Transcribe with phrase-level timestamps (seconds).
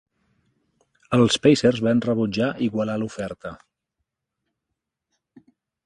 [1.17, 3.55] Els Pacers van rebutjar igualar l'oferta.